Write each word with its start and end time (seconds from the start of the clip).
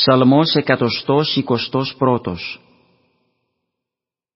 Ψαλμός 0.00 0.54
εκατοστός 0.54 1.36
εικοστός 1.36 1.94
πρώτος. 1.98 2.60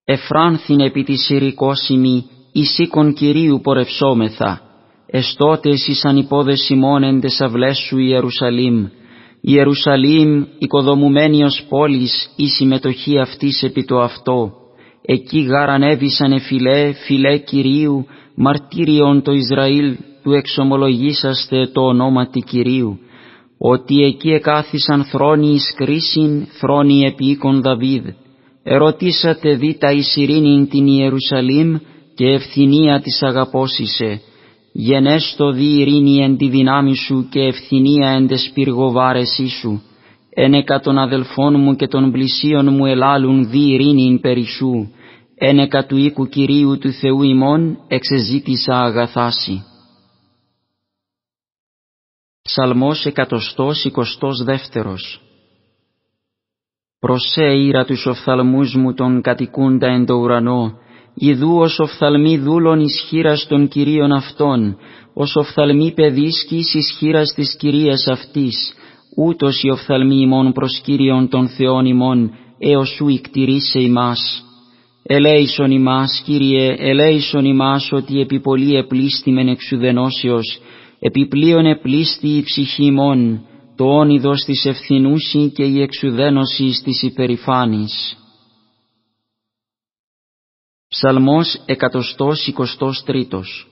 Εφράνθην 0.04 0.80
επί 0.80 1.02
της 1.02 1.24
σειρικόσιμη, 1.24 2.24
εις 2.52 2.78
οίκον 2.78 3.14
Κυρίου 3.14 3.60
πορευσόμεθα, 3.62 4.60
εστώτες 5.06 5.86
εις 5.86 6.04
ανυπόδες 6.04 6.68
ημών 6.68 7.02
εν 7.02 7.20
τες 7.20 7.40
αυλές 7.40 7.78
σου 7.78 7.98
Ιερουσαλήμ, 7.98 8.88
Ιερουσαλήμ 9.40 10.44
οικοδομουμένη 10.58 11.44
ως 11.44 11.66
πόλης 11.68 12.30
η 12.36 12.46
συμμετοχή 12.46 13.18
αυτής 13.18 13.62
επί 13.62 13.84
το 13.84 14.00
αυτό, 14.00 14.52
εκεί 15.02 15.40
γαρανέβησαν 15.40 16.32
εφιλέ, 16.32 16.92
φιλέ 16.92 17.38
Κυρίου, 17.38 18.06
μαρτύριον 18.34 19.22
το 19.22 19.32
Ισραήλ 19.32 19.96
του 20.22 20.32
εξομολογήσαστε 20.32 21.66
το 21.72 21.80
ονόματι 21.80 22.40
Κυρίου, 22.40 22.98
ότι 23.66 24.04
εκεί 24.04 24.30
εκάθισαν 24.30 25.04
θρόνοι 25.04 25.48
εις 25.48 25.74
κρίσιν, 25.76 26.46
θρόνοι 26.46 27.00
επί 27.00 27.26
οίκον 27.26 27.60
Δαβίδ. 27.60 28.06
Ερωτήσατε 28.62 29.54
δίτα 29.54 29.92
εις 29.92 30.16
ειρήνην 30.16 30.68
την 30.68 30.86
Ιερουσαλήμ 30.86 31.76
και 32.14 32.26
ευθυνία 32.26 33.00
της 33.00 33.22
αγαπώσισε. 33.22 34.20
Γενέστο 34.72 35.52
δι 35.52 35.80
ειρήνη 35.80 36.16
εν 36.22 36.36
τη 36.36 36.48
δυνάμει 36.48 36.94
σου 36.94 37.28
και 37.30 37.40
ευθυνία 37.40 38.08
εν 38.08 38.26
τες 38.26 38.50
πυργοβάρεσί 38.54 39.48
σου. 39.48 39.82
Ένεκα 40.30 40.80
των 40.80 40.98
αδελφών 40.98 41.60
μου 41.60 41.74
και 41.76 41.86
των 41.86 42.10
πλησίων 42.10 42.74
μου 42.74 42.86
ελάλουν 42.86 43.50
δι 43.50 43.72
ειρήνην 43.72 44.20
περί 44.20 44.44
σου. 44.44 44.90
Ένεκα 45.38 45.86
του 45.86 45.96
οίκου 45.96 46.26
Κυρίου 46.26 46.78
του 46.78 46.92
Θεού 46.92 47.22
ημών 47.22 47.78
εξεζήτησα 47.88 48.80
αγαθάσι. 48.80 49.64
Ψαλμός 52.48 53.04
εκατοστός 53.06 53.84
εικοστός 53.84 54.42
δεύτερος. 54.44 55.20
Προσέ 56.98 57.56
ήρα 57.56 57.84
τους 57.84 58.06
οφθαλμούς 58.06 58.74
μου 58.74 58.94
τον 58.94 59.20
κατοικούντα 59.20 59.86
εν 59.86 60.06
το 60.06 60.14
ουρανό, 60.14 60.72
ιδού 61.14 61.56
ως 61.56 61.78
οφθαλμή 61.78 62.38
δούλων 62.38 62.80
ισχύρας 62.80 63.46
των 63.48 63.68
Κυρίων 63.68 64.12
αυτών, 64.12 64.76
ως 65.14 65.36
οφθαλμή 65.36 65.92
παιδίσκης 65.92 66.74
ισχύρας 66.74 67.32
της 67.34 67.56
Κυρίας 67.56 68.06
αυτής, 68.06 68.74
ούτως 69.16 69.62
η 69.62 69.70
οφθαλμή 69.70 70.20
ημών 70.20 70.52
προς 70.52 70.80
Κύριον 70.84 71.28
των 71.28 71.48
Θεών 71.48 71.86
ημών, 71.86 72.30
έως 72.58 72.88
σου 72.88 73.08
ικτηρίσε 73.08 73.80
ημάς. 73.80 74.44
Ελέησον 75.02 75.70
ημάς, 75.70 76.22
Κύριε, 76.24 76.74
ελέησον 76.78 77.44
ημάς, 77.44 77.88
ότι 77.92 78.20
επί 78.20 78.40
πολύ 78.40 78.76
επλήστημεν 78.76 79.48
εξουδενώσεως, 79.48 80.58
επιπλέον 81.06 81.66
επλήστη 81.66 82.28
η 82.28 82.42
ψυχή 82.42 82.90
μόν, 82.90 83.46
το 83.76 83.84
όνειδος 83.84 84.44
της 84.44 84.64
ευθυνούση 84.64 85.52
και 85.54 85.64
η 85.64 85.82
εξουδένωσης 85.82 86.82
της 86.82 87.02
υπερηφάνης. 87.02 88.16
Ψαλμός 90.88 91.62
εκατοστός 91.66 92.46
εικοστός 92.46 93.02
τρίτος. 93.06 93.68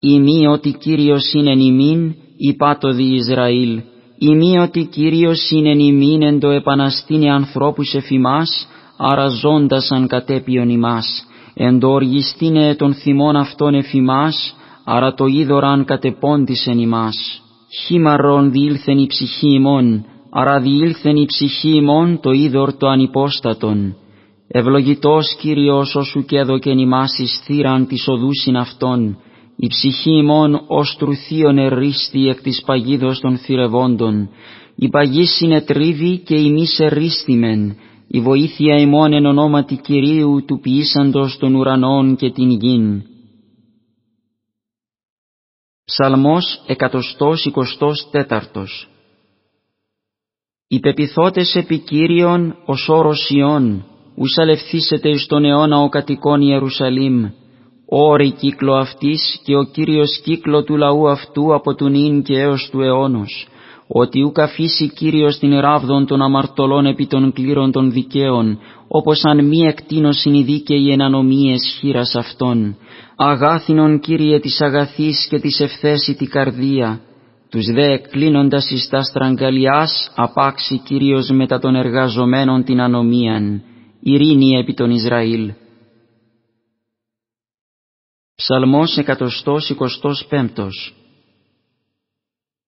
Ημί 0.00 0.46
ότι 0.46 0.72
Κύριος 0.72 1.32
είναι 1.32 1.62
ημίν, 1.62 2.14
είπα 2.36 2.78
το 2.78 2.92
δι 2.92 3.14
Ισραήλ, 3.14 3.82
ημί 4.18 4.58
ότι 4.58 4.84
Κύριος 4.84 5.50
είναι 5.50 5.82
ημίν 5.82 6.22
εν 6.22 6.40
το 6.40 6.50
επαναστήνε 6.50 7.32
ανθρώπους 7.32 7.94
εφημάς, 7.94 8.68
άρα 8.96 9.28
ζώντας 9.28 9.90
αν 9.90 10.06
κατέπιον 10.06 10.68
ημάς, 10.68 11.26
εν 11.54 11.78
το 11.78 11.88
οργιστήνε 11.88 12.74
των 12.74 12.94
θυμών 12.94 13.36
αυτών 13.36 13.74
εφημάς, 13.74 14.52
άρα 14.90 15.14
το 15.14 15.26
είδωραν 15.26 15.84
κατεπόντισεν 15.84 16.78
ημάς. 16.78 17.42
Χήμαρον 17.84 18.50
διήλθεν 18.50 18.98
η 18.98 19.06
ψυχή 19.06 19.54
ημών, 19.54 20.04
άρα 20.30 20.60
διήλθεν 20.60 21.16
η 21.16 21.24
ψυχή 21.26 21.68
ημών 21.68 22.20
το 22.20 22.30
είδωρ 22.30 22.76
το 22.76 22.86
ανυπόστατον. 22.86 23.96
Ευλογητός 24.48 25.36
Κύριος 25.40 25.94
όσου 25.94 26.24
και 26.24 26.38
έδωκεν 26.38 26.78
ημάς 26.78 27.18
εις 27.18 27.40
θύραν 27.44 27.86
της 27.86 28.08
οδούσιν 28.08 28.56
αυτών, 28.56 29.18
η 29.56 29.66
ψυχή 29.66 30.10
ημών 30.10 30.60
ως 30.66 30.96
τρουθίον 30.98 31.58
ερίστη 31.58 32.28
εκ 32.28 32.40
της 32.42 32.62
παγίδος 32.66 33.20
των 33.20 33.36
θυρευόντων, 33.36 34.28
η 34.76 34.88
παγή 34.88 35.24
συνετρίβη 35.24 36.18
και 36.18 36.34
ημείς 36.34 36.78
ερίστημεν, 36.78 37.76
η 38.08 38.20
βοήθεια 38.20 38.80
ημών 38.80 39.12
εν 39.12 39.26
ονόματι 39.26 39.76
Κυρίου 39.76 40.44
του 40.46 40.60
ποιήσαντος 40.60 41.38
των 41.38 41.54
ουρανών 41.54 42.16
και 42.16 42.30
την 42.30 42.50
γην. 42.50 43.02
Ψαλμός 45.90 46.62
εκατοστός 46.66 47.44
εικοστός 47.44 48.08
τέταρτος. 48.10 48.88
Οι 50.68 50.80
πεπιθώτες 50.80 51.54
επί 51.54 51.78
Κύριον 51.78 52.56
ως 52.64 52.88
όρος 52.88 53.30
Ιών, 53.30 53.84
ους 54.14 54.38
αλευθύσετε 54.38 55.08
εις 55.08 55.26
τον 55.26 55.44
αιώνα 55.44 55.78
ο 55.78 55.88
κατοικών 55.88 56.40
Ιερουσαλήμ, 56.40 57.30
όρη 57.88 58.30
κύκλο 58.30 58.74
αυτής 58.74 59.40
και 59.44 59.56
ο 59.56 59.62
Κύριος 59.62 60.20
κύκλο 60.24 60.64
του 60.64 60.76
λαού 60.76 61.08
αυτού 61.08 61.54
από 61.54 61.74
του 61.74 61.88
νυν 61.88 62.22
και 62.22 62.38
έως 62.38 62.68
του 62.70 62.80
αιώνος, 62.80 63.48
ότι 63.86 64.22
ουκ 64.22 64.40
αφήσει 64.40 64.88
Κύριος 64.88 65.38
την 65.38 65.60
ράβδον 65.60 66.06
των 66.06 66.22
αμαρτωλών 66.22 66.86
επί 66.86 67.06
των 67.06 67.32
κλήρων 67.32 67.72
των 67.72 67.92
δικαίων, 67.92 68.58
όπως 68.88 69.20
αν 69.24 69.44
μη 69.46 69.58
εκτείνωσιν 69.58 70.34
οι 70.34 70.42
δίκαιοι 70.42 70.90
εν 70.90 71.02
ανομίες 71.02 71.76
χείρας 71.78 72.14
αυτών, 72.14 72.76
αγάθινον 73.16 74.00
Κύριε 74.00 74.40
της 74.40 74.60
αγαθής 74.60 75.26
και 75.30 75.38
της 75.38 75.60
ευθέσιτη 75.60 76.26
καρδία, 76.26 77.00
τους 77.50 77.66
δε 77.66 77.92
εκκλίνοντας 77.92 78.70
εις 78.70 78.88
τα 78.88 79.02
στραγγαλιάς 79.02 80.12
απάξει 80.16 80.82
Κύριος 80.84 81.30
μετά 81.30 81.58
των 81.58 81.74
εργαζομένων 81.74 82.64
την 82.64 82.80
ανομίαν, 82.80 83.62
ειρήνη 84.00 84.58
επί 84.58 84.74
τον 84.74 84.90
Ισραήλ. 84.90 85.52
Ψαλμός 88.42 88.96
εκατοστός 88.96 89.68
εικοστός 89.68 90.26
πέμπτος. 90.28 90.94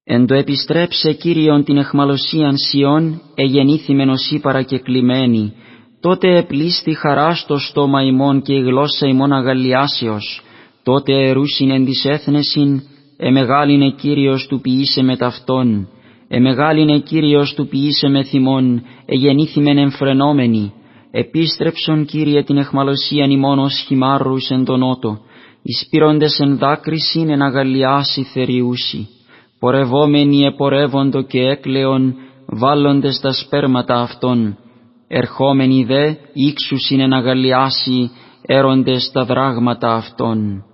Εν 0.05 0.27
το 0.27 0.35
επιστρέψε 0.35 1.13
Κύριον 1.13 1.65
την 1.65 1.77
εχμαλωσίαν 1.77 2.57
Σιών, 2.57 3.21
εγεννήθημεν 3.35 4.09
ως 4.09 4.31
ύπαρα 4.31 4.63
και 4.63 4.79
κλειμένη, 4.79 5.53
τότε 6.01 6.39
επλήστη 6.39 6.95
χαράς 6.95 7.39
στο 7.39 7.59
στόμα 7.59 8.03
ημών 8.03 8.43
και 8.43 8.55
η 8.55 8.61
γλώσσα 8.61 9.07
ημών 9.07 9.33
αγαλιάσεως, 9.33 10.43
τότε 10.83 11.13
ερούσιν 11.29 11.71
εν 11.71 11.85
της 11.85 12.05
έθνεσιν, 12.05 12.83
εμεγάλινε 13.17 13.91
Κύριος 13.91 14.47
του 14.47 14.61
ποιήσε 14.61 15.03
με 15.03 15.17
ταυτόν, 15.17 15.89
εμεγάλινε 16.29 16.99
Κύριος 16.99 17.55
του 17.55 17.67
ποιήσε 17.67 18.09
με 18.09 18.25
θυμών, 18.25 18.83
εγεννήθημεν 19.07 19.79
εμφρενόμενοι, 19.79 20.73
επίστρεψον 21.11 22.05
Κύριε 22.05 22.43
την 22.43 22.57
εχμαλωσίαν 22.57 23.31
ημών 23.31 23.59
ως 23.59 23.85
χυμάρρους 23.87 24.49
εν 24.49 24.65
τον 24.65 24.79
νότο, 24.79 25.21
εισπυρώντες 25.63 26.39
εν 26.39 26.59
δάκρυσιν 26.59 27.31
εν 27.31 27.43
αγαλιάσει 27.43 28.23
θεριούσι, 28.23 29.09
πορευόμενοι 29.59 30.45
επορεύοντο 30.45 31.23
και 31.23 31.41
έκλεον, 31.41 32.15
βάλλοντες 32.47 33.21
τα 33.21 33.33
σπέρματα 33.33 34.01
αυτών, 34.01 34.59
ερχόμενοι 35.09 35.85
δε 35.85 36.15
ύξουσιν 36.33 37.01
εν 37.01 37.13
αγαλιάσει, 37.13 38.11
έροντες 38.43 39.11
τα 39.13 39.25
δράγματα 39.25 39.93
αυτών. 39.95 40.65